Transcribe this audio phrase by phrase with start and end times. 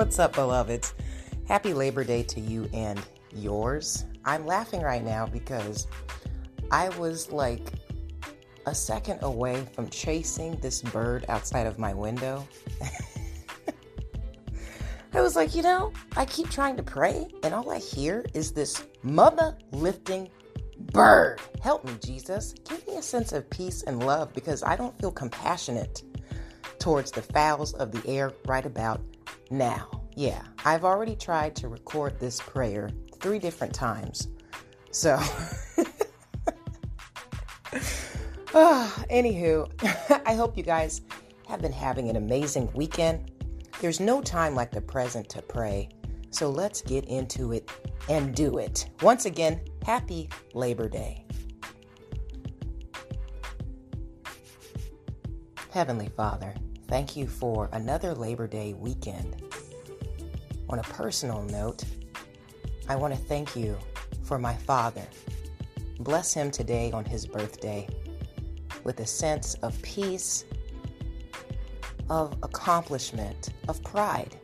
[0.00, 0.94] What's up, beloveds?
[1.46, 2.98] Happy Labor Day to you and
[3.34, 4.06] yours.
[4.24, 5.86] I'm laughing right now because
[6.70, 7.70] I was like
[8.64, 12.48] a second away from chasing this bird outside of my window.
[15.12, 18.52] I was like, you know, I keep trying to pray, and all I hear is
[18.52, 20.30] this mother lifting
[20.78, 21.42] bird.
[21.60, 22.54] Help me, Jesus.
[22.66, 26.04] Give me a sense of peace and love because I don't feel compassionate
[26.78, 29.02] towards the fowls of the air right about
[29.50, 29.99] now.
[30.16, 34.28] Yeah, I've already tried to record this prayer three different times.
[34.90, 35.16] So,
[38.54, 39.70] oh, anywho,
[40.26, 41.02] I hope you guys
[41.48, 43.30] have been having an amazing weekend.
[43.80, 45.88] There's no time like the present to pray.
[46.30, 47.70] So let's get into it
[48.08, 48.88] and do it.
[49.02, 51.24] Once again, happy Labor Day.
[55.70, 56.54] Heavenly Father,
[56.88, 59.42] thank you for another Labor Day weekend.
[60.70, 61.82] On a personal note,
[62.88, 63.76] I want to thank you
[64.22, 65.02] for my father.
[65.98, 67.88] Bless him today on his birthday
[68.84, 70.44] with a sense of peace,
[72.08, 74.36] of accomplishment, of pride.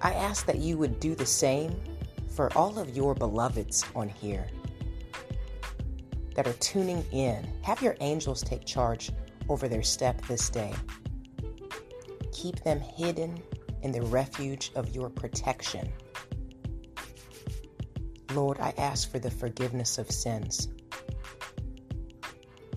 [0.00, 1.74] I ask that you would do the same
[2.28, 4.46] for all of your beloveds on here
[6.36, 7.52] that are tuning in.
[7.64, 9.10] Have your angels take charge
[9.48, 10.72] over their step this day.
[12.30, 13.42] Keep them hidden
[13.82, 15.92] in the refuge of your protection.
[18.32, 20.68] Lord, I ask for the forgiveness of sins.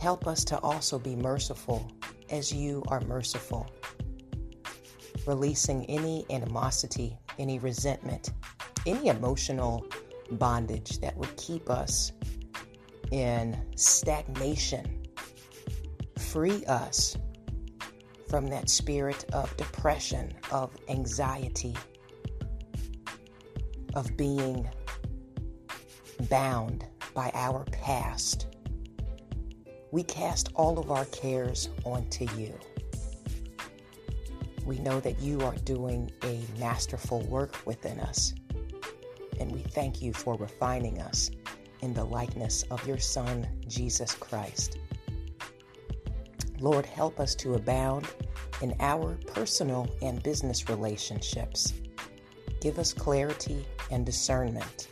[0.00, 1.90] Help us to also be merciful
[2.30, 3.66] as you are merciful,
[5.26, 8.30] releasing any animosity, any resentment,
[8.86, 9.86] any emotional
[10.32, 12.12] bondage that would keep us
[13.10, 15.06] in stagnation.
[16.18, 17.16] Free us
[18.28, 21.74] from that spirit of depression, of anxiety,
[23.94, 24.68] of being
[26.28, 26.84] bound
[27.14, 28.48] by our past.
[29.90, 32.58] We cast all of our cares onto you.
[34.64, 38.34] We know that you are doing a masterful work within us,
[39.38, 41.30] and we thank you for refining us
[41.82, 44.78] in the likeness of your Son, Jesus Christ.
[46.60, 48.06] Lord, help us to abound
[48.62, 51.74] in our personal and business relationships.
[52.60, 54.88] Give us clarity and discernment.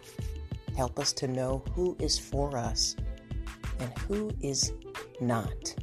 [0.76, 2.96] Help us to know who is for us
[3.78, 4.72] and who is
[5.20, 5.74] not.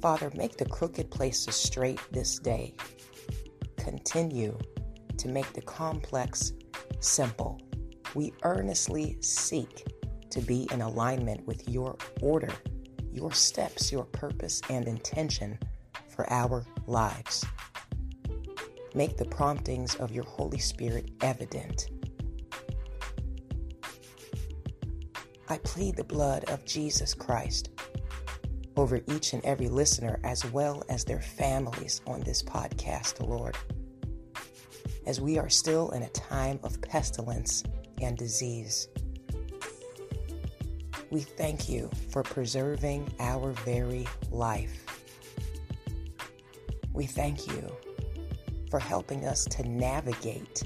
[0.00, 2.74] Father, make the crooked places straight this day.
[3.76, 4.56] Continue
[5.18, 6.52] to make the complex
[7.00, 7.60] simple.
[8.14, 9.84] We earnestly seek
[10.30, 12.52] to be in alignment with your order,
[13.12, 15.58] your steps, your purpose, and intention
[16.08, 17.44] for our lives.
[18.94, 21.88] Make the promptings of your Holy Spirit evident.
[25.48, 27.70] I plead the blood of Jesus Christ
[28.76, 33.56] over each and every listener as well as their families on this podcast, Lord.
[35.06, 37.64] As we are still in a time of pestilence
[38.00, 38.88] and disease,
[41.10, 44.86] we thank you for preserving our very life.
[46.92, 47.70] We thank you
[48.70, 50.62] for helping us to navigate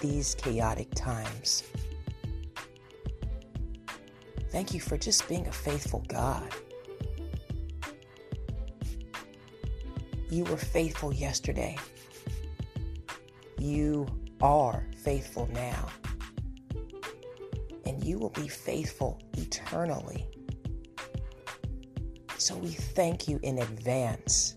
[0.00, 1.64] these chaotic times.
[4.50, 6.48] Thank you for just being a faithful God.
[10.30, 11.76] You were faithful yesterday.
[13.58, 14.06] You
[14.40, 15.88] are faithful now.
[18.02, 20.26] You will be faithful eternally.
[22.38, 24.56] So we thank you in advance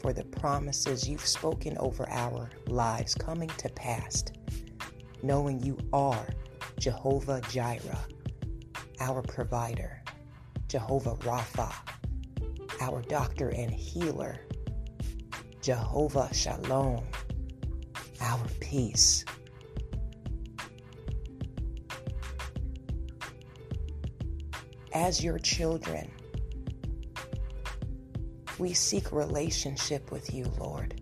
[0.00, 4.24] for the promises you've spoken over our lives coming to pass,
[5.22, 6.28] knowing you are
[6.78, 8.06] Jehovah Jireh,
[9.00, 10.02] our provider,
[10.68, 11.72] Jehovah Rapha,
[12.80, 14.40] our doctor and healer,
[15.60, 17.04] Jehovah Shalom,
[18.20, 19.24] our peace.
[24.94, 26.10] As your children,
[28.58, 31.00] we seek relationship with you, Lord.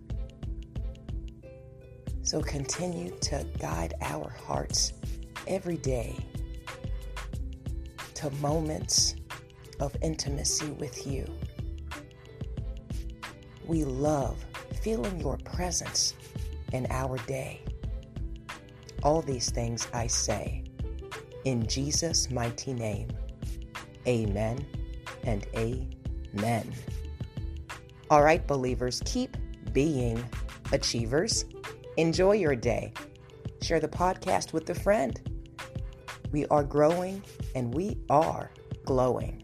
[2.23, 4.93] So continue to guide our hearts
[5.45, 6.17] every day
[8.13, 9.15] to moments
[9.81, 11.25] of intimacy with you.
[13.65, 14.37] We love
[14.81, 16.13] feeling your presence
[16.71, 17.61] in our day.
[19.03, 20.63] All these things I say
[21.43, 23.09] in Jesus' mighty name.
[24.07, 24.65] Amen
[25.23, 26.73] and amen.
[28.09, 29.37] All right, believers, keep
[29.71, 30.23] being.
[30.71, 31.45] Achievers,
[31.97, 32.93] enjoy your day.
[33.61, 35.19] Share the podcast with a friend.
[36.31, 37.23] We are growing
[37.55, 38.51] and we are
[38.85, 39.43] glowing.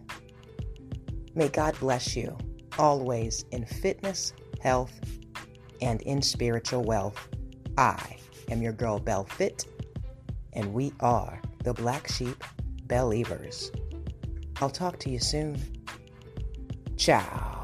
[1.35, 2.37] May God bless you
[2.79, 4.93] always in fitness, health,
[5.81, 7.27] and in spiritual wealth.
[7.77, 8.17] I
[8.49, 9.65] am your girl, Belle Fit,
[10.53, 12.43] and we are the Black Sheep
[12.87, 13.71] Believers.
[14.59, 15.61] I'll talk to you soon.
[16.97, 17.56] Ciao.